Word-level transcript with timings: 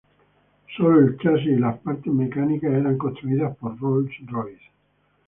Solo 0.75 0.99
el 0.99 1.19
chasis 1.19 1.45
y 1.45 1.55
las 1.57 1.77
parte 1.77 2.09
mecánicas 2.09 2.71
eran 2.73 2.97
construidas 2.97 3.55
por 3.57 3.77
Rolls-Royce. 3.79 4.71